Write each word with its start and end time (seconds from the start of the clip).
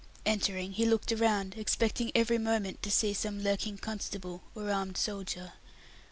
Entering, 0.25 0.71
he 0.71 0.87
looked 0.87 1.11
around, 1.11 1.53
expecting 1.55 2.11
every 2.15 2.39
moment 2.39 2.81
to 2.81 2.89
see 2.89 3.13
some 3.13 3.43
lurking 3.43 3.77
constable, 3.77 4.41
or 4.55 4.71
armed 4.71 4.97
soldier. 4.97 5.53